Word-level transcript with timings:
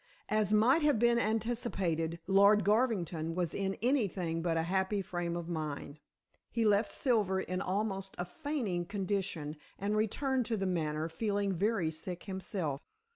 As 0.29 0.51
might 0.51 0.81
have 0.81 0.97
been 0.97 1.19
anticipated, 1.19 2.17
Lord 2.25 2.63
Garvington 2.65 3.35
was 3.35 3.53
in 3.53 3.75
anything 3.83 4.41
but 4.41 4.57
a 4.57 4.63
happy 4.63 4.99
frame 5.03 5.37
of 5.37 5.47
mind. 5.47 5.99
He 6.49 6.65
left 6.65 6.91
Silver 6.91 7.39
in 7.39 7.61
almost 7.61 8.15
a 8.17 8.25
fainting 8.25 8.85
condition, 8.87 9.57
and 9.77 9.95
returned 9.95 10.47
to 10.47 10.57
The 10.57 10.65
Manor 10.65 11.07
feeling 11.07 11.53
very 11.53 11.91
sick 11.91 12.23
himself. 12.23 12.81